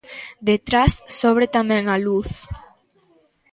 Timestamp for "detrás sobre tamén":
0.49-1.83